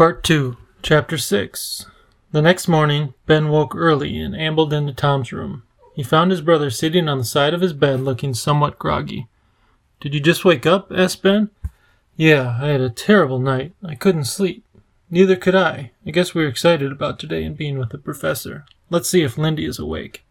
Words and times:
Part 0.00 0.24
2, 0.24 0.56
Chapter 0.80 1.18
6 1.18 1.84
The 2.32 2.40
next 2.40 2.68
morning, 2.68 3.12
Ben 3.26 3.50
woke 3.50 3.76
early 3.76 4.18
and 4.18 4.34
ambled 4.34 4.72
into 4.72 4.94
Tom's 4.94 5.30
room. 5.30 5.62
He 5.94 6.02
found 6.02 6.30
his 6.30 6.40
brother 6.40 6.70
sitting 6.70 7.06
on 7.06 7.18
the 7.18 7.24
side 7.24 7.52
of 7.52 7.60
his 7.60 7.74
bed 7.74 8.00
looking 8.00 8.32
somewhat 8.32 8.78
groggy. 8.78 9.28
Did 10.00 10.14
you 10.14 10.20
just 10.20 10.42
wake 10.42 10.64
up? 10.64 10.90
asked 10.90 11.22
Ben. 11.22 11.50
Yeah, 12.16 12.56
I 12.62 12.68
had 12.68 12.80
a 12.80 12.88
terrible 12.88 13.38
night. 13.38 13.74
I 13.84 13.94
couldn't 13.94 14.24
sleep. 14.24 14.64
Neither 15.10 15.36
could 15.36 15.54
I. 15.54 15.90
I 16.06 16.12
guess 16.12 16.34
we 16.34 16.44
are 16.44 16.48
excited 16.48 16.90
about 16.90 17.18
today 17.18 17.44
and 17.44 17.54
being 17.54 17.78
with 17.78 17.90
the 17.90 17.98
professor. 17.98 18.64
Let's 18.88 19.10
see 19.10 19.20
if 19.20 19.36
Lindy 19.36 19.66
is 19.66 19.78
awake. 19.78 20.24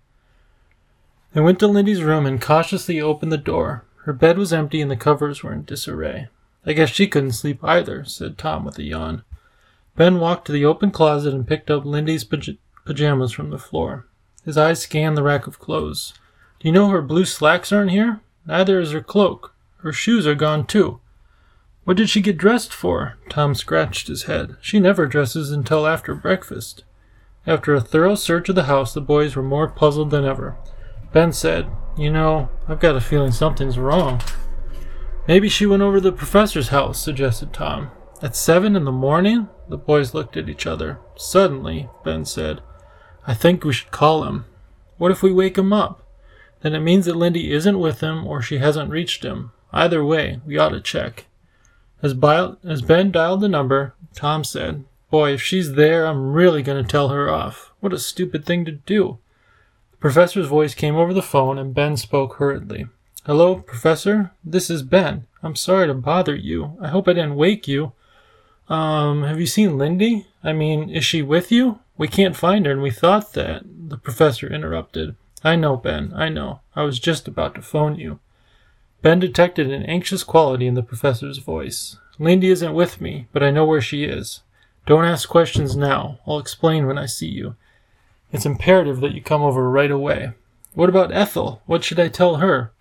They 1.33 1.41
went 1.41 1.59
to 1.59 1.67
Lindy's 1.67 2.01
room 2.01 2.25
and 2.25 2.41
cautiously 2.41 2.99
opened 2.99 3.31
the 3.31 3.37
door. 3.37 3.85
Her 4.05 4.13
bed 4.13 4.39
was 4.39 4.51
empty 4.51 4.81
and 4.81 4.89
the 4.89 4.95
covers 4.95 5.43
were 5.43 5.53
in 5.53 5.63
disarray. 5.63 6.27
I 6.65 6.73
guess 6.73 6.89
she 6.89 7.05
couldn't 7.05 7.33
sleep 7.33 7.63
either, 7.63 8.03
said 8.03 8.39
Tom 8.39 8.65
with 8.65 8.79
a 8.79 8.83
yawn. 8.83 9.21
Ben 9.95 10.19
walked 10.19 10.45
to 10.45 10.51
the 10.51 10.65
open 10.65 10.91
closet 10.91 11.33
and 11.33 11.47
picked 11.47 11.69
up 11.69 11.85
Lindy's 11.85 12.23
paj- 12.23 12.57
pajamas 12.85 13.31
from 13.31 13.49
the 13.49 13.57
floor. 13.57 14.07
His 14.45 14.57
eyes 14.57 14.81
scanned 14.81 15.17
the 15.17 15.23
rack 15.23 15.47
of 15.47 15.59
clothes. 15.59 16.13
Do 16.59 16.67
you 16.67 16.71
know 16.71 16.89
her 16.89 17.01
blue 17.01 17.25
slacks 17.25 17.71
aren't 17.71 17.91
here? 17.91 18.21
Neither 18.45 18.79
is 18.79 18.91
her 18.91 19.01
cloak. 19.01 19.53
Her 19.77 19.93
shoes 19.93 20.25
are 20.25 20.35
gone 20.35 20.65
too. 20.65 20.99
What 21.83 21.97
did 21.97 22.09
she 22.09 22.21
get 22.21 22.37
dressed 22.37 22.73
for? 22.73 23.17
Tom 23.29 23.55
scratched 23.55 24.07
his 24.07 24.23
head. 24.23 24.57
She 24.61 24.79
never 24.79 25.05
dresses 25.05 25.51
until 25.51 25.87
after 25.87 26.13
breakfast. 26.13 26.83
After 27.47 27.73
a 27.73 27.81
thorough 27.81 28.15
search 28.15 28.49
of 28.49 28.55
the 28.55 28.63
house, 28.63 28.93
the 28.93 29.01
boys 29.01 29.35
were 29.35 29.43
more 29.43 29.67
puzzled 29.67 30.11
than 30.11 30.25
ever. 30.25 30.57
Ben 31.13 31.33
said, 31.33 31.67
You 31.97 32.11
know, 32.11 32.49
I've 32.67 32.79
got 32.79 32.95
a 32.95 33.01
feeling 33.01 33.31
something's 33.31 33.79
wrong. 33.79 34.21
Maybe 35.27 35.49
she 35.49 35.65
went 35.65 35.81
over 35.81 35.97
to 35.97 36.01
the 36.01 36.11
professor's 36.11 36.69
house, 36.69 37.01
suggested 37.01 37.53
Tom. 37.53 37.91
At 38.21 38.35
seven 38.35 38.75
in 38.75 38.83
the 38.83 38.91
morning? 38.91 39.47
The 39.69 39.77
boys 39.77 40.13
looked 40.13 40.35
at 40.35 40.49
each 40.49 40.67
other. 40.67 40.99
Suddenly, 41.15 41.89
Ben 42.03 42.25
said, 42.25 42.59
I 43.25 43.33
think 43.33 43.63
we 43.63 43.71
should 43.71 43.91
call 43.91 44.25
him. 44.25 44.43
What 44.97 45.11
if 45.11 45.23
we 45.23 45.31
wake 45.31 45.57
him 45.57 45.71
up? 45.71 46.05
Then 46.61 46.75
it 46.75 46.81
means 46.81 47.05
that 47.05 47.15
Lindy 47.15 47.53
isn't 47.53 47.79
with 47.79 48.01
him 48.01 48.27
or 48.27 48.41
she 48.41 48.57
hasn't 48.57 48.89
reached 48.89 49.23
him. 49.23 49.51
Either 49.71 50.03
way, 50.03 50.41
we 50.45 50.57
ought 50.57 50.69
to 50.69 50.81
check. 50.81 51.27
As, 52.01 52.13
as 52.65 52.81
Ben 52.81 53.11
dialed 53.11 53.39
the 53.39 53.47
number, 53.47 53.93
Tom 54.13 54.43
said, 54.43 54.83
Boy, 55.09 55.31
if 55.33 55.41
she's 55.41 55.73
there, 55.75 56.05
I'm 56.05 56.33
really 56.33 56.61
going 56.61 56.83
to 56.83 56.89
tell 56.89 57.09
her 57.09 57.29
off. 57.29 57.71
What 57.79 57.93
a 57.93 57.99
stupid 57.99 58.45
thing 58.45 58.65
to 58.65 58.71
do. 58.71 59.19
The 59.91 59.97
professor's 59.97 60.47
voice 60.47 60.73
came 60.73 60.97
over 60.97 61.13
the 61.13 61.21
phone 61.21 61.57
and 61.57 61.73
Ben 61.73 61.95
spoke 61.95 62.35
hurriedly. 62.35 62.87
Hello, 63.25 63.55
Professor? 63.59 64.31
This 64.43 64.69
is 64.69 64.83
Ben. 64.83 65.25
I'm 65.41 65.55
sorry 65.55 65.87
to 65.87 65.93
bother 65.93 66.35
you. 66.35 66.77
I 66.81 66.89
hope 66.89 67.07
I 67.07 67.13
didn't 67.13 67.35
wake 67.35 67.65
you. 67.65 67.93
Um, 68.69 69.23
have 69.23 69.39
you 69.39 69.47
seen 69.47 69.77
Lindy? 69.77 70.27
I 70.43 70.53
mean, 70.53 70.89
is 70.89 71.03
she 71.03 71.21
with 71.21 71.51
you? 71.51 71.79
We 71.97 72.07
can't 72.07 72.35
find 72.35 72.65
her, 72.65 72.71
and 72.71 72.81
we 72.81 72.91
thought 72.91 73.33
that. 73.33 73.63
The 73.89 73.97
professor 73.97 74.47
interrupted. 74.47 75.15
I 75.43 75.55
know, 75.55 75.75
Ben, 75.75 76.13
I 76.15 76.29
know. 76.29 76.59
I 76.75 76.83
was 76.83 76.99
just 76.99 77.27
about 77.27 77.55
to 77.55 77.61
phone 77.63 77.95
you. 77.95 78.19
Ben 79.01 79.19
detected 79.19 79.71
an 79.71 79.83
anxious 79.83 80.23
quality 80.23 80.67
in 80.67 80.75
the 80.75 80.83
professor's 80.83 81.39
voice. 81.39 81.97
Lindy 82.19 82.51
isn't 82.51 82.73
with 82.73 83.01
me, 83.01 83.27
but 83.31 83.41
I 83.41 83.49
know 83.49 83.65
where 83.65 83.81
she 83.81 84.03
is. 84.03 84.41
Don't 84.85 85.05
ask 85.05 85.27
questions 85.27 85.75
now. 85.75 86.19
I'll 86.27 86.37
explain 86.37 86.85
when 86.85 86.97
I 86.97 87.05
see 87.05 87.27
you. 87.27 87.55
It's 88.31 88.45
imperative 88.45 88.99
that 88.99 89.13
you 89.13 89.21
come 89.21 89.41
over 89.41 89.69
right 89.69 89.89
away. 89.89 90.33
What 90.73 90.89
about 90.89 91.11
Ethel? 91.11 91.61
What 91.65 91.83
should 91.83 91.99
I 91.99 92.09
tell 92.09 92.35
her? 92.35 92.71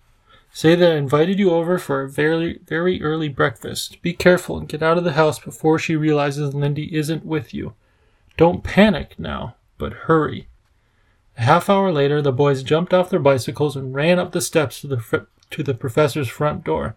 Say 0.51 0.75
that 0.75 0.91
I 0.91 0.95
invited 0.95 1.39
you 1.39 1.51
over 1.51 1.77
for 1.77 2.01
a 2.01 2.09
very, 2.09 2.59
very 2.65 3.01
early 3.01 3.29
breakfast. 3.29 4.01
Be 4.01 4.13
careful 4.13 4.57
and 4.57 4.67
get 4.67 4.83
out 4.83 4.97
of 4.97 5.03
the 5.03 5.13
house 5.13 5.39
before 5.39 5.79
she 5.79 5.95
realizes 5.95 6.53
Lindy 6.53 6.93
isn't 6.95 7.25
with 7.25 7.53
you. 7.53 7.73
Don't 8.35 8.63
panic 8.63 9.17
now, 9.17 9.55
but 9.77 9.93
hurry. 9.93 10.47
A 11.37 11.41
half 11.41 11.69
hour 11.69 11.91
later, 11.91 12.21
the 12.21 12.31
boys 12.31 12.63
jumped 12.63 12.93
off 12.93 13.09
their 13.09 13.19
bicycles 13.19 13.75
and 13.75 13.93
ran 13.93 14.19
up 14.19 14.31
the 14.31 14.41
steps 14.41 14.81
to 14.81 14.87
the, 14.87 14.99
fr- 14.99 15.17
to 15.51 15.63
the 15.63 15.73
professor's 15.73 16.27
front 16.27 16.63
door. 16.63 16.95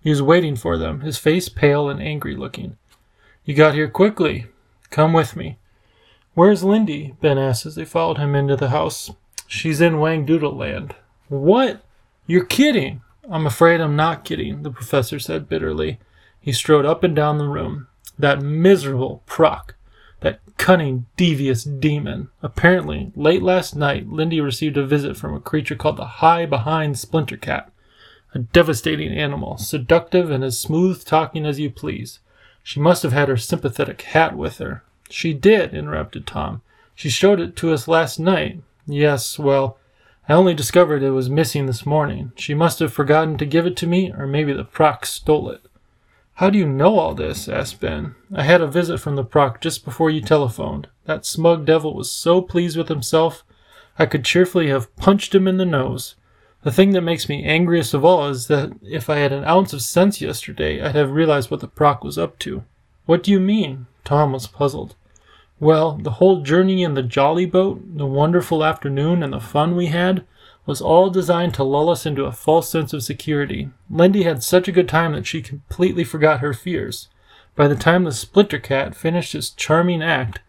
He 0.00 0.10
was 0.10 0.22
waiting 0.22 0.56
for 0.56 0.78
them, 0.78 1.00
his 1.00 1.18
face 1.18 1.48
pale 1.48 1.88
and 1.88 2.00
angry 2.00 2.34
looking. 2.34 2.76
You 3.44 3.54
got 3.54 3.74
here 3.74 3.88
quickly. 3.88 4.46
Come 4.90 5.12
with 5.12 5.36
me. 5.36 5.58
Where's 6.34 6.64
Lindy? 6.64 7.14
Ben 7.20 7.38
asked 7.38 7.66
as 7.66 7.74
they 7.74 7.84
followed 7.84 8.18
him 8.18 8.34
into 8.34 8.56
the 8.56 8.70
house. 8.70 9.10
She's 9.46 9.80
in 9.80 9.94
Whangdoodle 9.94 10.56
Land. 10.56 10.94
What? 11.28 11.84
You're 12.32 12.46
kidding. 12.46 13.02
I'm 13.28 13.46
afraid 13.46 13.82
I'm 13.82 13.94
not 13.94 14.24
kidding, 14.24 14.62
the 14.62 14.70
professor 14.70 15.18
said 15.18 15.50
bitterly. 15.50 15.98
He 16.40 16.50
strode 16.50 16.86
up 16.86 17.04
and 17.04 17.14
down 17.14 17.36
the 17.36 17.46
room. 17.46 17.88
That 18.18 18.40
miserable 18.40 19.22
Prock, 19.26 19.74
That 20.20 20.40
cunning, 20.56 21.04
devious 21.18 21.62
demon. 21.62 22.30
Apparently, 22.42 23.12
late 23.14 23.42
last 23.42 23.76
night, 23.76 24.08
Lindy 24.08 24.40
received 24.40 24.78
a 24.78 24.86
visit 24.86 25.14
from 25.14 25.34
a 25.34 25.40
creature 25.40 25.74
called 25.74 25.98
the 25.98 26.22
High 26.22 26.46
Behind 26.46 26.98
Splinter 26.98 27.36
Cat. 27.36 27.70
A 28.32 28.38
devastating 28.38 29.12
animal, 29.12 29.58
seductive 29.58 30.30
and 30.30 30.42
as 30.42 30.58
smooth 30.58 31.04
talking 31.04 31.44
as 31.44 31.60
you 31.60 31.68
please. 31.68 32.20
She 32.62 32.80
must 32.80 33.02
have 33.02 33.12
had 33.12 33.28
her 33.28 33.36
sympathetic 33.36 34.00
hat 34.00 34.38
with 34.38 34.56
her. 34.56 34.82
She 35.10 35.34
did, 35.34 35.74
interrupted 35.74 36.26
Tom. 36.26 36.62
She 36.94 37.10
showed 37.10 37.40
it 37.40 37.56
to 37.56 37.74
us 37.74 37.86
last 37.86 38.18
night. 38.18 38.62
Yes, 38.86 39.38
well, 39.38 39.76
I 40.28 40.34
only 40.34 40.54
discovered 40.54 41.02
it 41.02 41.10
was 41.10 41.28
missing 41.28 41.66
this 41.66 41.84
morning. 41.84 42.32
She 42.36 42.54
must 42.54 42.78
have 42.78 42.92
forgotten 42.92 43.36
to 43.38 43.46
give 43.46 43.66
it 43.66 43.76
to 43.78 43.86
me, 43.86 44.12
or 44.12 44.26
maybe 44.26 44.52
the 44.52 44.64
Prock 44.64 45.04
stole 45.04 45.50
it. 45.50 45.62
How 46.34 46.48
do 46.48 46.58
you 46.58 46.66
know 46.66 46.98
all 46.98 47.14
this? 47.14 47.48
asked 47.48 47.80
Ben. 47.80 48.14
I 48.34 48.42
had 48.44 48.60
a 48.60 48.66
visit 48.66 48.98
from 48.98 49.16
the 49.16 49.24
Prock 49.24 49.60
just 49.60 49.84
before 49.84 50.10
you 50.10 50.20
telephoned. 50.20 50.88
That 51.04 51.26
smug 51.26 51.66
devil 51.66 51.94
was 51.94 52.10
so 52.10 52.40
pleased 52.40 52.76
with 52.76 52.88
himself, 52.88 53.44
I 53.98 54.06
could 54.06 54.24
cheerfully 54.24 54.68
have 54.68 54.94
punched 54.96 55.34
him 55.34 55.46
in 55.46 55.58
the 55.58 55.66
nose. 55.66 56.14
The 56.62 56.70
thing 56.70 56.92
that 56.92 57.02
makes 57.02 57.28
me 57.28 57.44
angriest 57.44 57.92
of 57.92 58.04
all 58.04 58.28
is 58.28 58.46
that 58.46 58.72
if 58.82 59.10
I 59.10 59.16
had 59.16 59.32
an 59.32 59.44
ounce 59.44 59.72
of 59.72 59.82
sense 59.82 60.20
yesterday, 60.20 60.80
I'd 60.80 60.94
have 60.94 61.10
realized 61.10 61.50
what 61.50 61.60
the 61.60 61.68
Prock 61.68 62.04
was 62.04 62.16
up 62.16 62.38
to. 62.40 62.64
What 63.04 63.22
do 63.22 63.30
you 63.30 63.40
mean? 63.40 63.86
Tom 64.04 64.32
was 64.32 64.46
puzzled. 64.46 64.94
Well, 65.62 65.92
the 65.92 66.18
whole 66.18 66.40
journey 66.40 66.82
in 66.82 66.94
the 66.94 67.04
jolly 67.04 67.46
boat, 67.46 67.96
the 67.96 68.04
wonderful 68.04 68.64
afternoon, 68.64 69.22
and 69.22 69.32
the 69.32 69.38
fun 69.38 69.76
we 69.76 69.86
had 69.86 70.26
was 70.66 70.80
all 70.80 71.08
designed 71.08 71.54
to 71.54 71.62
lull 71.62 71.88
us 71.88 72.04
into 72.04 72.24
a 72.24 72.32
false 72.32 72.68
sense 72.68 72.92
of 72.92 73.04
security. 73.04 73.70
Lindy 73.88 74.24
had 74.24 74.42
such 74.42 74.66
a 74.66 74.72
good 74.72 74.88
time 74.88 75.12
that 75.12 75.24
she 75.24 75.40
completely 75.40 76.02
forgot 76.02 76.40
her 76.40 76.52
fears. 76.52 77.06
By 77.54 77.68
the 77.68 77.76
time 77.76 78.02
the 78.02 78.10
Splinter 78.10 78.58
Cat 78.58 78.96
finished 78.96 79.34
his 79.34 79.50
charming 79.50 80.02
act, 80.02 80.40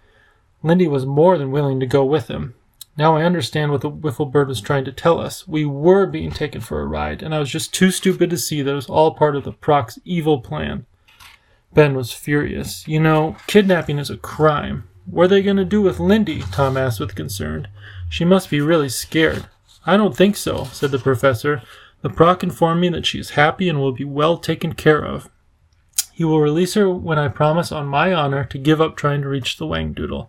Lindy 0.63 0.87
was 0.87 1.05
more 1.05 1.37
than 1.37 1.51
willing 1.51 1.79
to 1.79 1.85
go 1.85 2.03
with 2.03 2.27
him. 2.27 2.55
Now 2.97 3.15
I 3.15 3.23
understand 3.23 3.71
what 3.71 3.81
the 3.81 3.91
Whiffle 3.91 4.25
Bird 4.25 4.47
was 4.47 4.61
trying 4.61 4.85
to 4.85 4.91
tell 4.91 5.19
us. 5.19 5.47
We 5.47 5.63
were 5.63 6.07
being 6.07 6.31
taken 6.31 6.59
for 6.59 6.81
a 6.81 6.87
ride, 6.87 7.21
and 7.21 7.35
I 7.35 7.39
was 7.39 7.51
just 7.51 7.71
too 7.71 7.91
stupid 7.91 8.31
to 8.31 8.37
see 8.39 8.63
that 8.63 8.71
it 8.71 8.73
was 8.73 8.89
all 8.89 9.13
part 9.13 9.35
of 9.35 9.43
the 9.43 9.53
Prock's 9.53 9.99
evil 10.05 10.41
plan. 10.41 10.87
Ben 11.71 11.93
was 11.93 12.11
furious. 12.11 12.87
You 12.87 12.99
know, 12.99 13.37
kidnapping 13.45 13.99
is 13.99 14.09
a 14.09 14.17
crime. 14.17 14.89
What 15.05 15.25
are 15.25 15.27
they 15.27 15.41
going 15.41 15.57
to 15.57 15.65
do 15.65 15.81
with 15.81 15.99
Lindy? 15.99 16.41
Tom 16.51 16.77
asked 16.77 16.99
with 16.99 17.15
concern. 17.15 17.67
She 18.09 18.25
must 18.25 18.49
be 18.49 18.61
really 18.61 18.89
scared. 18.89 19.45
I 19.85 19.97
don't 19.97 20.15
think 20.15 20.37
so, 20.37 20.65
said 20.65 20.91
the 20.91 20.99
professor. 20.99 21.61
The 22.01 22.09
Prock 22.09 22.43
informed 22.43 22.81
me 22.81 22.89
that 22.89 23.05
she 23.05 23.19
is 23.19 23.31
happy 23.31 23.69
and 23.69 23.79
will 23.79 23.91
be 23.91 24.03
well 24.03 24.37
taken 24.37 24.73
care 24.73 25.03
of. 25.03 25.29
He 26.13 26.23
will 26.23 26.39
release 26.39 26.75
her 26.75 26.89
when 26.89 27.17
I 27.17 27.27
promise 27.27 27.71
on 27.71 27.87
my 27.87 28.13
honor 28.13 28.43
to 28.45 28.57
give 28.57 28.79
up 28.79 28.95
trying 28.95 29.21
to 29.23 29.27
reach 29.27 29.57
the 29.57 29.65
Whangdoodle. 29.65 30.27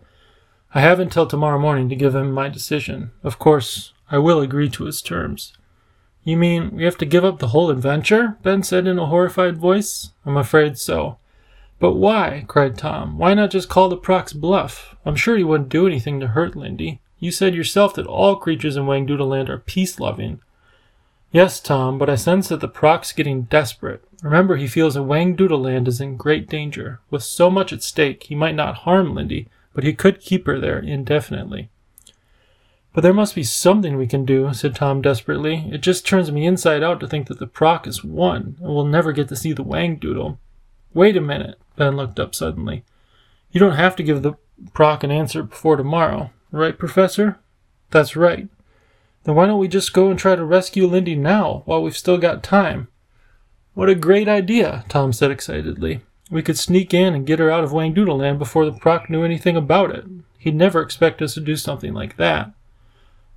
I 0.73 0.81
have 0.81 0.99
until 0.99 1.25
tomorrow 1.25 1.59
morning 1.59 1.87
to 1.89 1.95
give 1.95 2.15
him 2.15 2.31
my 2.31 2.49
decision. 2.49 3.11
Of 3.23 3.39
course, 3.39 3.93
I 4.11 4.17
will 4.17 4.41
agree 4.41 4.69
to 4.71 4.85
his 4.85 5.01
terms. 5.01 5.53
You 6.23 6.37
mean 6.37 6.75
we 6.75 6.83
have 6.83 6.97
to 6.97 7.05
give 7.05 7.23
up 7.23 7.39
the 7.39 7.49
whole 7.49 7.69
adventure? 7.69 8.37
Ben 8.41 8.63
said 8.63 8.87
in 8.87 8.97
a 8.97 9.05
horrified 9.05 9.57
voice. 9.57 10.11
I'm 10.25 10.37
afraid 10.37 10.77
so. 10.77 11.17
But 11.79 11.93
why? 11.93 12.45
cried 12.47 12.77
Tom. 12.77 13.17
Why 13.17 13.33
not 13.33 13.51
just 13.51 13.69
call 13.69 13.89
the 13.89 13.97
Prock's 13.97 14.33
bluff? 14.33 14.95
I'm 15.05 15.15
sure 15.15 15.37
he 15.37 15.43
wouldn't 15.43 15.69
do 15.69 15.85
anything 15.85 16.19
to 16.19 16.27
hurt 16.27 16.55
Lindy. 16.55 17.01
You 17.19 17.31
said 17.31 17.55
yourself 17.55 17.93
that 17.95 18.07
all 18.07 18.35
creatures 18.35 18.75
in 18.75 18.83
Whangdoodle 18.83 19.27
Land 19.27 19.49
are 19.49 19.57
peace 19.57 19.99
loving. 19.99 20.39
Yes, 21.31 21.59
Tom, 21.59 21.97
but 21.97 22.09
I 22.09 22.15
sense 22.15 22.47
that 22.47 22.61
the 22.61 22.67
Prock's 22.67 23.11
getting 23.11 23.43
desperate. 23.43 24.03
Remember, 24.23 24.55
he 24.55 24.67
feels 24.67 24.93
that 24.93 25.01
Whangdoodle 25.01 25.61
Land 25.61 25.87
is 25.87 25.99
in 25.99 26.15
great 26.15 26.47
danger. 26.47 27.01
With 27.09 27.23
so 27.23 27.49
much 27.49 27.73
at 27.73 27.83
stake, 27.83 28.23
he 28.23 28.35
might 28.35 28.55
not 28.55 28.77
harm 28.77 29.13
Lindy, 29.13 29.49
but 29.73 29.83
he 29.83 29.93
could 29.93 30.21
keep 30.21 30.45
her 30.47 30.59
there 30.59 30.79
indefinitely. 30.79 31.69
But 32.93 33.01
there 33.01 33.13
must 33.13 33.35
be 33.35 33.43
something 33.43 33.97
we 33.97 34.07
can 34.07 34.23
do, 34.23 34.53
said 34.53 34.75
Tom 34.75 35.01
desperately. 35.01 35.69
It 35.69 35.81
just 35.81 36.07
turns 36.07 36.31
me 36.31 36.45
inside 36.45 36.81
out 36.81 37.01
to 37.01 37.07
think 37.07 37.27
that 37.27 37.39
the 37.39 37.47
Prock 37.47 37.85
is 37.85 38.05
won, 38.05 38.55
and 38.61 38.73
we'll 38.73 38.85
never 38.85 39.11
get 39.11 39.27
to 39.27 39.35
see 39.35 39.51
the 39.51 39.65
Whangdoodle. 39.65 40.37
Wait 40.93 41.17
a 41.17 41.21
minute. 41.21 41.59
Ben 41.75 41.95
looked 41.95 42.19
up 42.19 42.35
suddenly. 42.35 42.83
You 43.51 43.59
don't 43.59 43.75
have 43.75 43.95
to 43.97 44.03
give 44.03 44.21
the 44.21 44.33
Prock 44.73 45.03
an 45.03 45.11
answer 45.11 45.43
before 45.43 45.75
tomorrow, 45.75 46.31
right, 46.51 46.77
Professor? 46.77 47.39
That's 47.91 48.15
right. 48.15 48.47
Then 49.23 49.35
why 49.35 49.47
don't 49.47 49.59
we 49.59 49.67
just 49.67 49.93
go 49.93 50.09
and 50.09 50.17
try 50.19 50.35
to 50.35 50.45
rescue 50.45 50.87
Lindy 50.87 51.15
now, 51.15 51.63
while 51.65 51.81
we've 51.81 51.97
still 51.97 52.17
got 52.17 52.43
time? 52.43 52.87
What 53.73 53.89
a 53.89 53.95
great 53.95 54.27
idea, 54.27 54.85
Tom 54.87 55.11
said 55.11 55.31
excitedly. 55.31 56.01
We 56.31 56.41
could 56.41 56.57
sneak 56.57 56.93
in 56.93 57.13
and 57.13 57.25
get 57.25 57.39
her 57.39 57.51
out 57.51 57.63
of 57.63 57.71
Whangdoodle 57.71 58.19
Land 58.19 58.39
before 58.39 58.65
the 58.65 58.71
Prock 58.71 59.09
knew 59.09 59.23
anything 59.23 59.57
about 59.57 59.91
it. 59.91 60.05
He'd 60.37 60.55
never 60.55 60.81
expect 60.81 61.21
us 61.21 61.33
to 61.33 61.41
do 61.41 61.55
something 61.55 61.93
like 61.93 62.17
that. 62.17 62.51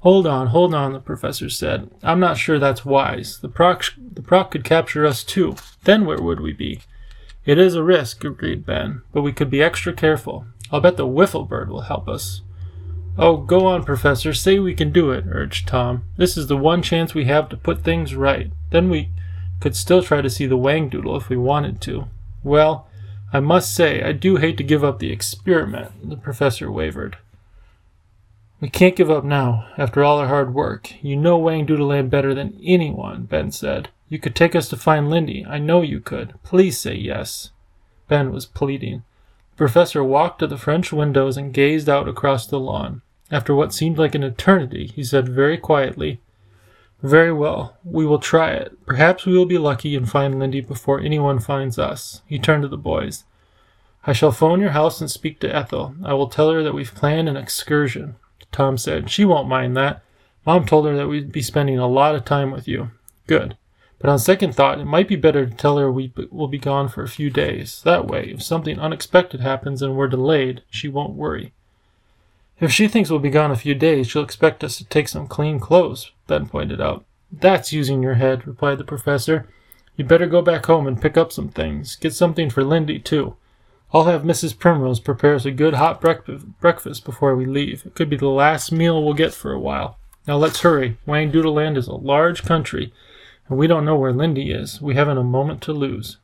Hold 0.00 0.26
on, 0.26 0.48
hold 0.48 0.74
on, 0.74 0.92
the 0.92 1.00
professor 1.00 1.50
said. 1.50 1.90
I'm 2.02 2.20
not 2.20 2.38
sure 2.38 2.58
that's 2.58 2.84
wise. 2.84 3.40
The 3.40 3.48
Prock, 3.48 3.84
the 3.98 4.22
Prock 4.22 4.52
could 4.52 4.62
capture 4.62 5.04
us 5.04 5.24
too. 5.24 5.56
Then 5.84 6.06
where 6.06 6.22
would 6.22 6.40
we 6.40 6.52
be? 6.52 6.80
It 7.48 7.56
is 7.56 7.74
a 7.74 7.82
risk, 7.82 8.24
agreed 8.24 8.66
Ben, 8.66 9.00
but 9.10 9.22
we 9.22 9.32
could 9.32 9.48
be 9.48 9.62
extra 9.62 9.94
careful. 9.94 10.44
I'll 10.70 10.82
bet 10.82 10.98
the 10.98 11.06
Whiffle 11.06 11.44
Bird 11.44 11.70
will 11.70 11.80
help 11.80 12.06
us. 12.06 12.42
Oh, 13.16 13.38
go 13.38 13.64
on, 13.64 13.84
Professor. 13.84 14.34
Say 14.34 14.58
we 14.58 14.74
can 14.74 14.92
do 14.92 15.12
it, 15.12 15.24
urged 15.30 15.66
Tom. 15.66 16.04
This 16.18 16.36
is 16.36 16.48
the 16.48 16.58
one 16.58 16.82
chance 16.82 17.14
we 17.14 17.24
have 17.24 17.48
to 17.48 17.56
put 17.56 17.80
things 17.80 18.14
right. 18.14 18.52
Then 18.68 18.90
we 18.90 19.12
could 19.60 19.74
still 19.74 20.02
try 20.02 20.20
to 20.20 20.28
see 20.28 20.44
the 20.44 20.58
Whangdoodle 20.58 21.16
if 21.16 21.30
we 21.30 21.38
wanted 21.38 21.80
to. 21.80 22.08
Well, 22.44 22.86
I 23.32 23.40
must 23.40 23.74
say, 23.74 24.02
I 24.02 24.12
do 24.12 24.36
hate 24.36 24.58
to 24.58 24.62
give 24.62 24.84
up 24.84 24.98
the 24.98 25.10
experiment, 25.10 26.10
the 26.10 26.18
professor 26.18 26.70
wavered. 26.70 27.16
We 28.60 28.68
can't 28.68 28.96
give 28.96 29.10
up 29.10 29.22
now, 29.22 29.68
after 29.78 30.02
all 30.02 30.18
our 30.18 30.26
hard 30.26 30.52
work. 30.52 30.92
You 31.00 31.14
know 31.14 31.38
Whangdoodle 31.38 31.86
Land 31.86 32.10
better 32.10 32.34
than 32.34 32.58
anyone, 32.62 33.22
Ben 33.22 33.52
said. 33.52 33.90
You 34.08 34.18
could 34.18 34.34
take 34.34 34.56
us 34.56 34.68
to 34.70 34.76
find 34.76 35.08
Lindy. 35.08 35.46
I 35.46 35.58
know 35.58 35.80
you 35.82 36.00
could. 36.00 36.34
Please 36.42 36.76
say 36.76 36.94
yes. 36.94 37.52
Ben 38.08 38.32
was 38.32 38.46
pleading. 38.46 39.04
The 39.52 39.56
professor 39.56 40.02
walked 40.02 40.40
to 40.40 40.48
the 40.48 40.56
French 40.56 40.92
windows 40.92 41.36
and 41.36 41.54
gazed 41.54 41.88
out 41.88 42.08
across 42.08 42.46
the 42.46 42.58
lawn. 42.58 43.02
After 43.30 43.54
what 43.54 43.72
seemed 43.72 43.98
like 43.98 44.16
an 44.16 44.24
eternity, 44.24 44.88
he 44.88 45.04
said 45.04 45.28
very 45.28 45.58
quietly, 45.58 46.20
Very 47.00 47.32
well, 47.32 47.76
we 47.84 48.06
will 48.06 48.18
try 48.18 48.50
it. 48.50 48.76
Perhaps 48.86 49.24
we 49.24 49.38
will 49.38 49.46
be 49.46 49.58
lucky 49.58 49.94
and 49.94 50.10
find 50.10 50.36
Lindy 50.36 50.62
before 50.62 50.98
anyone 50.98 51.38
finds 51.38 51.78
us. 51.78 52.22
He 52.26 52.40
turned 52.40 52.62
to 52.62 52.68
the 52.68 52.76
boys. 52.76 53.22
I 54.04 54.12
shall 54.14 54.32
phone 54.32 54.60
your 54.60 54.70
house 54.70 55.00
and 55.00 55.08
speak 55.08 55.38
to 55.40 55.54
Ethel. 55.54 55.94
I 56.02 56.14
will 56.14 56.28
tell 56.28 56.50
her 56.50 56.64
that 56.64 56.74
we've 56.74 56.94
planned 56.94 57.28
an 57.28 57.36
excursion. 57.36 58.16
Tom 58.52 58.78
said, 58.78 59.10
She 59.10 59.24
won't 59.24 59.48
mind 59.48 59.76
that. 59.76 60.02
Mom 60.46 60.64
told 60.66 60.86
her 60.86 60.96
that 60.96 61.08
we'd 61.08 61.32
be 61.32 61.42
spending 61.42 61.78
a 61.78 61.86
lot 61.86 62.14
of 62.14 62.24
time 62.24 62.50
with 62.50 62.66
you. 62.66 62.90
Good. 63.26 63.56
But 63.98 64.10
on 64.10 64.18
second 64.18 64.54
thought, 64.54 64.80
it 64.80 64.84
might 64.84 65.08
be 65.08 65.16
better 65.16 65.44
to 65.44 65.54
tell 65.54 65.76
her 65.76 65.90
we 65.90 66.12
will 66.30 66.48
be 66.48 66.58
gone 66.58 66.88
for 66.88 67.02
a 67.02 67.08
few 67.08 67.30
days. 67.30 67.82
That 67.84 68.06
way, 68.06 68.30
if 68.34 68.42
something 68.42 68.78
unexpected 68.78 69.40
happens 69.40 69.82
and 69.82 69.96
we're 69.96 70.08
delayed, 70.08 70.62
she 70.70 70.88
won't 70.88 71.14
worry. 71.14 71.52
If 72.60 72.72
she 72.72 72.88
thinks 72.88 73.10
we'll 73.10 73.20
be 73.20 73.30
gone 73.30 73.50
a 73.50 73.56
few 73.56 73.74
days, 73.74 74.08
she'll 74.08 74.22
expect 74.22 74.64
us 74.64 74.78
to 74.78 74.84
take 74.84 75.08
some 75.08 75.26
clean 75.26 75.60
clothes, 75.60 76.12
Ben 76.26 76.48
pointed 76.48 76.80
out. 76.80 77.04
That's 77.30 77.72
using 77.72 78.02
your 78.02 78.14
head, 78.14 78.46
replied 78.46 78.78
the 78.78 78.84
professor. 78.84 79.48
You'd 79.96 80.08
better 80.08 80.26
go 80.26 80.42
back 80.42 80.66
home 80.66 80.86
and 80.86 81.00
pick 81.00 81.16
up 81.16 81.32
some 81.32 81.48
things. 81.48 81.96
Get 81.96 82.14
something 82.14 82.50
for 82.50 82.64
Lindy, 82.64 82.98
too. 82.98 83.36
I'll 83.92 84.04
have 84.04 84.22
Mrs. 84.22 84.58
Primrose 84.58 85.00
prepare 85.00 85.34
us 85.34 85.46
a 85.46 85.50
good 85.50 85.74
hot 85.74 86.00
breakfast 86.00 87.04
before 87.04 87.34
we 87.34 87.46
leave. 87.46 87.86
It 87.86 87.94
could 87.94 88.10
be 88.10 88.16
the 88.16 88.28
last 88.28 88.70
meal 88.70 89.02
we'll 89.02 89.14
get 89.14 89.32
for 89.32 89.52
a 89.52 89.60
while. 89.60 89.98
Now 90.26 90.36
let's 90.36 90.60
hurry. 90.60 90.98
Whangdoodle 91.06 91.54
Land 91.54 91.78
is 91.78 91.86
a 91.86 91.94
large 91.94 92.42
country, 92.42 92.92
and 93.48 93.56
we 93.56 93.66
don't 93.66 93.86
know 93.86 93.96
where 93.96 94.12
Lindy 94.12 94.50
is. 94.50 94.82
We 94.82 94.94
haven't 94.94 95.16
a 95.16 95.22
moment 95.22 95.62
to 95.62 95.72
lose. 95.72 96.18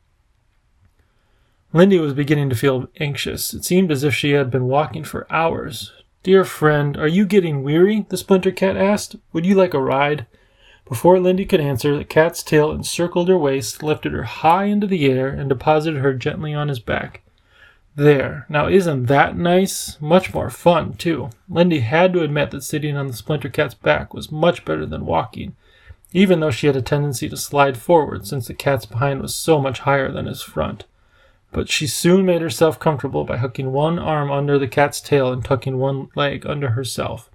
Lindy 1.73 1.99
was 1.99 2.13
beginning 2.13 2.49
to 2.51 2.55
feel 2.55 2.87
anxious. 2.99 3.51
It 3.53 3.65
seemed 3.65 3.91
as 3.91 4.03
if 4.03 4.13
she 4.13 4.31
had 4.31 4.51
been 4.51 4.65
walking 4.65 5.03
for 5.03 5.25
hours. 5.33 5.91
Dear 6.21 6.45
friend, 6.45 6.95
are 6.95 7.07
you 7.07 7.25
getting 7.25 7.63
weary? 7.63 8.05
the 8.09 8.17
splinter 8.17 8.51
cat 8.51 8.77
asked. 8.77 9.15
Would 9.33 9.45
you 9.45 9.55
like 9.55 9.73
a 9.73 9.81
ride? 9.81 10.27
Before 10.87 11.19
Lindy 11.19 11.45
could 11.45 11.59
answer, 11.59 11.97
the 11.97 12.05
cat's 12.05 12.43
tail 12.43 12.71
encircled 12.71 13.27
her 13.27 13.37
waist, 13.37 13.81
lifted 13.81 14.13
her 14.13 14.23
high 14.23 14.65
into 14.65 14.85
the 14.85 15.05
air, 15.11 15.29
and 15.29 15.49
deposited 15.49 15.99
her 16.01 16.13
gently 16.13 16.53
on 16.53 16.67
his 16.67 16.79
back. 16.79 17.23
There. 17.95 18.45
Now, 18.49 18.67
isn't 18.67 19.05
that 19.05 19.37
nice? 19.37 19.99
Much 20.01 20.33
more 20.33 20.49
fun, 20.49 20.93
too. 20.93 21.29
Lindy 21.49 21.79
had 21.79 22.13
to 22.13 22.23
admit 22.23 22.51
that 22.51 22.63
sitting 22.63 22.97
on 22.97 23.07
the 23.07 23.13
splinter 23.13 23.49
cat's 23.49 23.73
back 23.73 24.13
was 24.13 24.31
much 24.31 24.65
better 24.65 24.85
than 24.85 25.05
walking, 25.05 25.55
even 26.11 26.39
though 26.39 26.51
she 26.51 26.67
had 26.67 26.75
a 26.75 26.81
tendency 26.81 27.29
to 27.29 27.37
slide 27.37 27.77
forward 27.77 28.27
since 28.27 28.47
the 28.47 28.53
cat's 28.53 28.85
behind 28.85 29.21
was 29.21 29.33
so 29.33 29.61
much 29.61 29.79
higher 29.79 30.11
than 30.11 30.25
his 30.25 30.41
front 30.41 30.85
but 31.55 31.69
she 31.69 31.87
soon 31.87 32.25
made 32.25 32.41
herself 32.41 32.77
comfortable 32.77 33.23
by 33.23 33.37
hooking 33.37 33.71
one 33.71 33.97
arm 33.97 34.29
under 34.29 34.59
the 34.59 34.67
cat's 34.67 34.99
tail 34.99 35.31
and 35.31 35.45
tucking 35.45 35.77
one 35.77 36.09
leg 36.13 36.45
under 36.45 36.71
herself. 36.71 37.29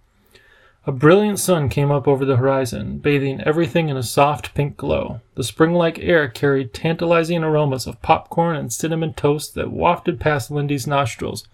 A 0.87 0.93
brilliant 0.93 1.38
sun 1.38 1.69
came 1.69 1.91
up 1.91 2.09
over 2.09 2.25
the 2.25 2.38
horizon, 2.38 2.99
bathing 3.00 3.43
everything 3.43 3.91
in 3.91 3.99
a 3.99 4.03
soft 4.03 4.55
pink 4.55 4.79
glow. 4.79 5.21
The 5.35 5.44
spring 5.44 5.75
like 5.75 5.99
air 5.99 6.27
carried 6.27 6.73
tantalizing 6.73 7.44
aromas 7.44 7.87
of 7.87 8.00
popcorn 8.00 8.56
and 8.56 8.73
cinnamon 8.73 9.12
toast 9.12 9.55
that 9.56 9.71
wafted 9.71 10.19
past 10.19 10.50
Lindy's 10.50 10.87
nostrils, 10.87 11.47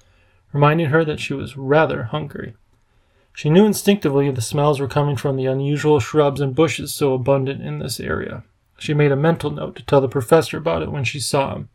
reminding 0.52 0.90
her 0.90 1.04
that 1.04 1.18
she 1.18 1.34
was 1.34 1.56
rather 1.56 2.04
hungry. 2.04 2.54
She 3.32 3.50
knew 3.50 3.66
instinctively 3.66 4.30
the 4.30 4.40
smells 4.40 4.78
were 4.78 4.86
coming 4.86 5.16
from 5.16 5.34
the 5.34 5.46
unusual 5.46 5.98
shrubs 5.98 6.40
and 6.40 6.54
bushes 6.54 6.94
so 6.94 7.12
abundant 7.12 7.60
in 7.62 7.80
this 7.80 7.98
area. 7.98 8.44
She 8.78 8.94
made 8.94 9.10
a 9.10 9.16
mental 9.16 9.50
note 9.50 9.74
to 9.76 9.84
tell 9.84 10.00
the 10.00 10.08
professor 10.08 10.56
about 10.56 10.82
it 10.82 10.92
when 10.92 11.04
she 11.04 11.18
saw 11.18 11.56
him. 11.56 11.68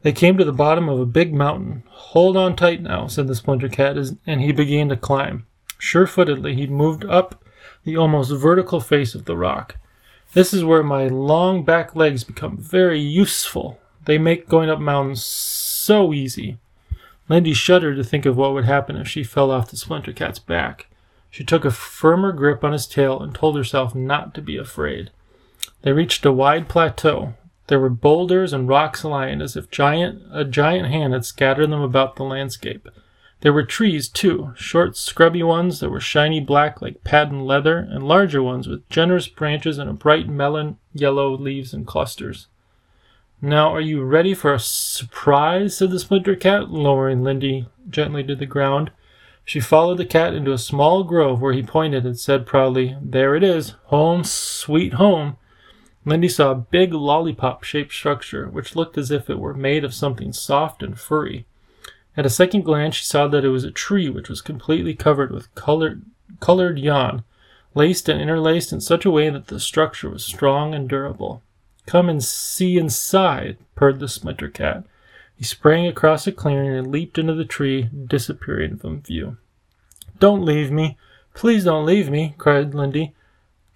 They 0.00 0.12
came 0.12 0.38
to 0.38 0.44
the 0.44 0.52
bottom 0.52 0.88
of 0.88 0.98
a 0.98 1.06
big 1.06 1.34
mountain. 1.34 1.82
Hold 1.88 2.38
on 2.38 2.56
tight 2.56 2.80
now, 2.80 3.08
said 3.08 3.28
the 3.28 3.34
splinter 3.34 3.68
cat, 3.68 3.98
and 4.26 4.40
he 4.40 4.52
began 4.52 4.88
to 4.88 4.96
climb. 4.96 5.44
Sure 5.80 6.06
footedly, 6.06 6.54
he 6.54 6.66
moved 6.66 7.06
up 7.06 7.42
the 7.84 7.96
almost 7.96 8.30
vertical 8.30 8.80
face 8.80 9.14
of 9.14 9.24
the 9.24 9.36
rock. 9.36 9.76
This 10.34 10.52
is 10.52 10.62
where 10.62 10.82
my 10.82 11.06
long 11.06 11.64
back 11.64 11.96
legs 11.96 12.22
become 12.22 12.58
very 12.58 13.00
useful. 13.00 13.80
They 14.04 14.18
make 14.18 14.46
going 14.46 14.68
up 14.68 14.78
mountains 14.78 15.24
so 15.24 16.12
easy. 16.12 16.58
Lindy 17.30 17.54
shuddered 17.54 17.96
to 17.96 18.04
think 18.04 18.26
of 18.26 18.36
what 18.36 18.52
would 18.52 18.66
happen 18.66 18.96
if 18.96 19.08
she 19.08 19.24
fell 19.24 19.50
off 19.50 19.70
the 19.70 19.78
splinter 19.78 20.12
cat's 20.12 20.38
back. 20.38 20.86
She 21.30 21.44
took 21.44 21.64
a 21.64 21.70
firmer 21.70 22.32
grip 22.32 22.62
on 22.62 22.72
his 22.72 22.86
tail 22.86 23.18
and 23.18 23.34
told 23.34 23.56
herself 23.56 23.94
not 23.94 24.34
to 24.34 24.42
be 24.42 24.58
afraid. 24.58 25.10
They 25.80 25.92
reached 25.92 26.26
a 26.26 26.32
wide 26.32 26.68
plateau. 26.68 27.34
There 27.68 27.80
were 27.80 27.88
boulders 27.88 28.52
and 28.52 28.68
rocks 28.68 29.02
lying 29.02 29.40
as 29.40 29.56
if 29.56 29.70
giant 29.70 30.22
a 30.30 30.44
giant 30.44 30.88
hand 30.88 31.14
had 31.14 31.24
scattered 31.24 31.70
them 31.70 31.80
about 31.80 32.16
the 32.16 32.24
landscape. 32.24 32.86
There 33.40 33.52
were 33.54 33.64
trees, 33.64 34.08
too, 34.08 34.52
short, 34.54 34.96
scrubby 34.96 35.42
ones 35.42 35.80
that 35.80 35.88
were 35.88 36.00
shiny 36.00 36.40
black 36.40 36.82
like 36.82 37.04
patent 37.04 37.46
leather, 37.46 37.78
and 37.78 38.06
larger 38.06 38.42
ones 38.42 38.68
with 38.68 38.88
generous 38.90 39.28
branches 39.28 39.78
and 39.78 39.98
bright 39.98 40.28
melon 40.28 40.76
yellow 40.92 41.36
leaves 41.36 41.72
and 41.72 41.86
clusters. 41.86 42.48
Now, 43.40 43.74
are 43.74 43.80
you 43.80 44.02
ready 44.02 44.34
for 44.34 44.52
a 44.52 44.58
surprise? 44.60 45.74
said 45.78 45.90
the 45.90 45.98
splinter 45.98 46.36
cat, 46.36 46.70
lowering 46.70 47.22
Lindy 47.22 47.66
gently 47.88 48.22
to 48.24 48.36
the 48.36 48.44
ground. 48.44 48.90
She 49.46 49.60
followed 49.60 49.96
the 49.96 50.04
cat 50.04 50.34
into 50.34 50.52
a 50.52 50.58
small 50.58 51.02
grove 51.02 51.40
where 51.40 51.54
he 51.54 51.62
pointed 51.62 52.04
and 52.04 52.18
said 52.18 52.46
proudly, 52.46 52.96
There 53.00 53.34
it 53.34 53.42
is, 53.42 53.70
home, 53.84 54.22
sweet 54.22 54.94
home. 54.94 55.38
Lindy 56.04 56.28
saw 56.28 56.50
a 56.50 56.56
big 56.56 56.92
lollipop 56.92 57.64
shaped 57.64 57.92
structure, 57.92 58.48
which 58.48 58.76
looked 58.76 58.98
as 58.98 59.10
if 59.10 59.30
it 59.30 59.38
were 59.38 59.54
made 59.54 59.82
of 59.82 59.94
something 59.94 60.34
soft 60.34 60.82
and 60.82 60.98
furry. 60.98 61.46
At 62.16 62.26
a 62.26 62.30
second 62.30 62.62
glance, 62.62 62.96
she 62.96 63.04
saw 63.04 63.28
that 63.28 63.44
it 63.44 63.50
was 63.50 63.64
a 63.64 63.70
tree 63.70 64.08
which 64.08 64.28
was 64.28 64.42
completely 64.42 64.94
covered 64.94 65.30
with 65.30 65.54
colored, 65.54 66.02
colored 66.40 66.78
yarn, 66.78 67.22
laced 67.74 68.08
and 68.08 68.20
interlaced 68.20 68.72
in 68.72 68.80
such 68.80 69.04
a 69.04 69.10
way 69.10 69.30
that 69.30 69.46
the 69.46 69.60
structure 69.60 70.10
was 70.10 70.24
strong 70.24 70.74
and 70.74 70.88
durable. 70.88 71.42
Come 71.86 72.08
and 72.08 72.22
see 72.22 72.78
inside, 72.78 73.58
purred 73.74 74.00
the 74.00 74.08
splinter 74.08 74.48
cat. 74.48 74.84
He 75.36 75.44
sprang 75.44 75.86
across 75.86 76.24
the 76.24 76.32
clearing 76.32 76.76
and 76.76 76.90
leaped 76.90 77.16
into 77.16 77.34
the 77.34 77.44
tree, 77.44 77.88
disappearing 78.06 78.76
from 78.76 79.02
view. 79.02 79.38
Don't 80.18 80.44
leave 80.44 80.70
me! 80.70 80.98
Please 81.32 81.64
don't 81.64 81.86
leave 81.86 82.10
me! 82.10 82.34
cried 82.36 82.74
Lindy. 82.74 83.14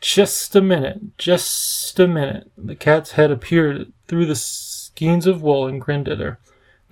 Just 0.00 0.54
a 0.54 0.60
minute, 0.60 1.16
just 1.16 1.98
a 1.98 2.06
minute. 2.06 2.50
The 2.58 2.74
cat's 2.74 3.12
head 3.12 3.30
appeared 3.30 3.90
through 4.06 4.26
the 4.26 4.34
skeins 4.34 5.26
of 5.26 5.40
wool 5.40 5.66
and 5.66 5.80
grinned 5.80 6.08
at 6.08 6.18
her. 6.18 6.38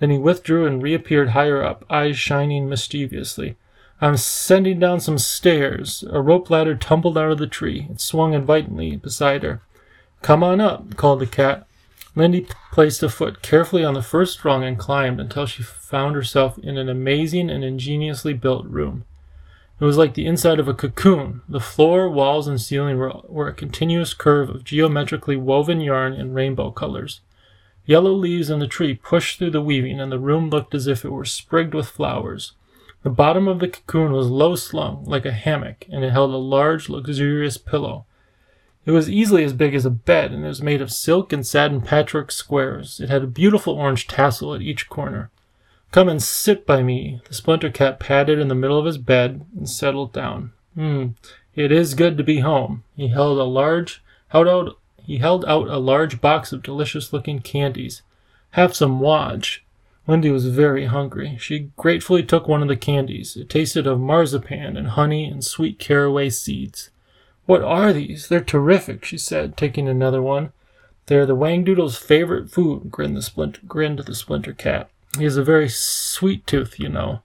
Then 0.03 0.09
he 0.09 0.17
withdrew 0.17 0.65
and 0.65 0.83
reappeared 0.83 1.29
higher 1.29 1.63
up, 1.63 1.85
eyes 1.89 2.17
shining 2.17 2.67
mischievously. 2.67 3.55
I'm 4.01 4.17
sending 4.17 4.77
down 4.77 4.99
some 4.99 5.17
stairs. 5.17 6.03
A 6.09 6.19
rope 6.21 6.49
ladder 6.49 6.75
tumbled 6.75 7.17
out 7.17 7.31
of 7.31 7.37
the 7.37 7.47
tree. 7.47 7.87
It 7.89 8.01
swung 8.01 8.33
invitingly 8.33 8.97
beside 8.97 9.43
her. 9.43 9.61
Come 10.21 10.43
on 10.43 10.59
up, 10.59 10.97
called 10.97 11.21
the 11.21 11.25
cat. 11.25 11.65
Lindy 12.17 12.45
placed 12.73 13.01
a 13.01 13.07
foot 13.07 13.41
carefully 13.41 13.85
on 13.85 13.93
the 13.93 14.01
first 14.01 14.43
rung 14.43 14.61
and 14.61 14.77
climbed 14.77 15.21
until 15.21 15.45
she 15.45 15.63
found 15.63 16.15
herself 16.15 16.57
in 16.57 16.77
an 16.77 16.89
amazing 16.89 17.49
and 17.49 17.63
ingeniously 17.63 18.33
built 18.33 18.65
room. 18.65 19.05
It 19.79 19.85
was 19.85 19.95
like 19.95 20.15
the 20.15 20.25
inside 20.25 20.59
of 20.59 20.67
a 20.67 20.73
cocoon. 20.73 21.43
The 21.47 21.61
floor, 21.61 22.09
walls, 22.09 22.45
and 22.45 22.59
ceiling 22.59 22.97
were, 22.97 23.21
were 23.29 23.47
a 23.47 23.53
continuous 23.53 24.13
curve 24.13 24.49
of 24.49 24.65
geometrically 24.65 25.37
woven 25.37 25.79
yarn 25.79 26.11
in 26.11 26.33
rainbow 26.33 26.71
colors. 26.71 27.21
Yellow 27.85 28.13
leaves 28.13 28.49
on 28.49 28.59
the 28.59 28.67
tree 28.67 28.93
pushed 28.93 29.37
through 29.37 29.51
the 29.51 29.61
weaving, 29.61 29.99
and 29.99 30.11
the 30.11 30.19
room 30.19 30.49
looked 30.49 30.73
as 30.73 30.87
if 30.87 31.03
it 31.03 31.11
were 31.11 31.25
sprigged 31.25 31.73
with 31.73 31.87
flowers. 31.87 32.53
The 33.03 33.09
bottom 33.09 33.47
of 33.47 33.59
the 33.59 33.67
cocoon 33.67 34.13
was 34.13 34.27
low 34.27 34.55
slung, 34.55 35.03
like 35.03 35.25
a 35.25 35.31
hammock, 35.31 35.85
and 35.91 36.05
it 36.05 36.11
held 36.11 36.31
a 36.31 36.37
large, 36.37 36.87
luxurious 36.87 37.57
pillow. 37.57 38.05
It 38.85 38.91
was 38.91 39.09
easily 39.09 39.43
as 39.43 39.53
big 39.53 39.75
as 39.75 39.85
a 39.85 39.89
bed, 39.89 40.31
and 40.31 40.45
it 40.45 40.47
was 40.47 40.61
made 40.61 40.81
of 40.81 40.91
silk 40.91 41.33
and 41.33 41.45
satin 41.45 41.81
patchwork 41.81 42.31
squares. 42.31 42.99
It 42.99 43.09
had 43.09 43.23
a 43.23 43.27
beautiful 43.27 43.73
orange 43.73 44.07
tassel 44.07 44.53
at 44.53 44.61
each 44.61 44.89
corner. 44.89 45.29
Come 45.91 46.09
and 46.09 46.23
sit 46.23 46.65
by 46.65 46.81
me. 46.81 47.21
The 47.27 47.33
splinter 47.33 47.69
cat 47.69 47.99
padded 47.99 48.39
in 48.39 48.47
the 48.47 48.55
middle 48.55 48.79
of 48.79 48.85
his 48.85 48.97
bed 48.97 49.45
and 49.55 49.69
settled 49.69 50.11
down. 50.11 50.51
Hmm, 50.75 51.09
it 51.55 51.71
is 51.71 51.93
good 51.93 52.17
to 52.17 52.23
be 52.23 52.39
home. 52.39 52.83
He 52.95 53.09
held 53.09 53.37
a 53.37 53.43
large 53.43 54.01
held 54.29 54.47
out 54.47 54.77
he 55.03 55.17
held 55.17 55.45
out 55.45 55.67
a 55.67 55.77
large 55.77 56.21
box 56.21 56.51
of 56.51 56.63
delicious 56.63 57.13
looking 57.13 57.39
candies. 57.39 58.01
Have 58.51 58.75
some 58.75 58.99
wodge. 58.99 59.65
Lindy 60.07 60.31
was 60.31 60.47
very 60.47 60.85
hungry. 60.85 61.37
She 61.39 61.71
gratefully 61.77 62.23
took 62.23 62.47
one 62.47 62.61
of 62.61 62.67
the 62.67 62.75
candies. 62.75 63.37
It 63.37 63.49
tasted 63.49 63.87
of 63.87 63.99
marzipan 63.99 64.75
and 64.75 64.89
honey 64.89 65.25
and 65.25 65.43
sweet 65.43 65.79
caraway 65.79 66.29
seeds. 66.29 66.89
What 67.45 67.61
are 67.61 67.93
these? 67.93 68.27
They're 68.27 68.41
terrific, 68.41 69.05
she 69.05 69.17
said, 69.17 69.57
taking 69.57 69.87
another 69.87 70.21
one. 70.21 70.51
They're 71.07 71.25
the 71.25 71.35
Whangdoodle's 71.35 71.97
favorite 71.97 72.49
food, 72.49 72.89
grinned 72.89 73.17
the, 73.17 73.21
splinter, 73.21 73.61
grinned 73.67 73.99
the 73.99 74.15
splinter 74.15 74.53
cat. 74.53 74.89
He 75.17 75.25
has 75.25 75.37
a 75.37 75.43
very 75.43 75.69
sweet 75.69 76.47
tooth, 76.47 76.79
you 76.79 76.89
know. 76.89 77.21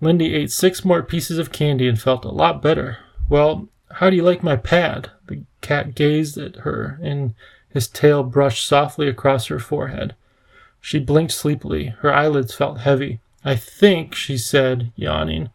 Lindy 0.00 0.34
ate 0.34 0.50
six 0.50 0.84
more 0.84 1.02
pieces 1.02 1.38
of 1.38 1.52
candy 1.52 1.86
and 1.86 2.00
felt 2.00 2.24
a 2.24 2.30
lot 2.30 2.62
better. 2.62 2.98
Well, 3.28 3.68
how 3.92 4.08
do 4.08 4.16
you 4.16 4.22
like 4.22 4.42
my 4.42 4.56
pad? 4.56 5.10
The 5.26 5.44
cat 5.60 5.94
gazed 5.94 6.38
at 6.38 6.56
her, 6.56 6.98
and 7.02 7.34
his 7.68 7.88
tail 7.88 8.22
brushed 8.22 8.66
softly 8.66 9.08
across 9.08 9.46
her 9.46 9.58
forehead. 9.58 10.14
She 10.80 10.98
blinked 10.98 11.32
sleepily. 11.32 11.94
Her 12.00 12.12
eyelids 12.12 12.54
felt 12.54 12.80
heavy. 12.80 13.20
I 13.44 13.56
think, 13.56 14.14
she 14.14 14.36
said, 14.36 14.92
yawning, 14.96 15.50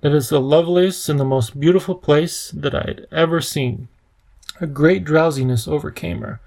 that 0.00 0.12
it's 0.12 0.28
the 0.28 0.40
loveliest 0.40 1.08
and 1.08 1.20
the 1.20 1.24
most 1.24 1.58
beautiful 1.58 1.94
place 1.94 2.50
that 2.50 2.74
I 2.74 2.84
had 2.86 3.06
ever 3.12 3.40
seen. 3.40 3.88
A 4.60 4.66
great 4.66 5.04
drowsiness 5.04 5.68
overcame 5.68 6.20
her. 6.20 6.40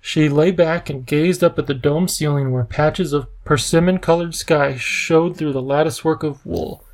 She 0.00 0.28
lay 0.28 0.50
back 0.50 0.90
and 0.90 1.06
gazed 1.06 1.42
up 1.42 1.58
at 1.58 1.66
the 1.66 1.74
dome 1.74 2.08
ceiling 2.08 2.52
where 2.52 2.64
patches 2.64 3.12
of 3.12 3.26
persimmon 3.44 3.98
colored 3.98 4.34
sky 4.34 4.76
showed 4.76 5.36
through 5.36 5.52
the 5.52 5.62
latticework 5.62 6.22
of 6.22 6.44
wool. 6.44 6.84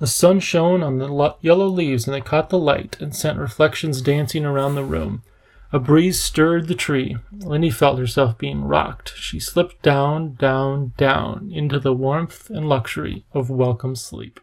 The 0.00 0.06
sun 0.06 0.40
shone 0.40 0.82
on 0.82 0.96
the 0.96 1.36
yellow 1.42 1.66
leaves 1.66 2.06
and 2.06 2.14
they 2.14 2.22
caught 2.22 2.48
the 2.48 2.58
light 2.58 2.98
and 3.00 3.14
sent 3.14 3.38
reflections 3.38 4.00
dancing 4.00 4.46
around 4.46 4.74
the 4.74 4.82
room. 4.82 5.22
A 5.74 5.78
breeze 5.78 6.18
stirred 6.20 6.68
the 6.68 6.74
tree. 6.74 7.18
Lindy 7.30 7.68
felt 7.68 7.98
herself 7.98 8.38
being 8.38 8.64
rocked. 8.64 9.12
She 9.14 9.38
slipped 9.38 9.82
down, 9.82 10.36
down, 10.36 10.94
down 10.96 11.50
into 11.52 11.78
the 11.78 11.92
warmth 11.92 12.48
and 12.48 12.66
luxury 12.66 13.26
of 13.32 13.50
welcome 13.50 13.94
sleep. 13.94 14.40